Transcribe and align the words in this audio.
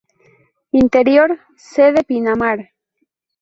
Interior: 0.71 1.29
Sede 1.55 2.01
Pinamar. 2.03 2.71